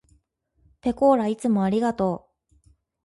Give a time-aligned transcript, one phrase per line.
[0.81, 2.61] ぺこーらいつもありがとう。